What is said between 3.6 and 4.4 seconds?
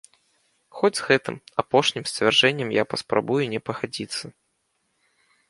пагадзіцца.